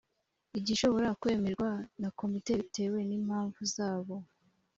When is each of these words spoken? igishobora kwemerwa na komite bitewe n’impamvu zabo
igishobora 0.59 1.09
kwemerwa 1.21 1.69
na 2.01 2.09
komite 2.19 2.51
bitewe 2.59 2.99
n’impamvu 3.09 3.61
zabo 3.75 4.15